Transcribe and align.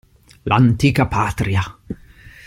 L'antica 0.51 1.05
patria. 1.05 1.61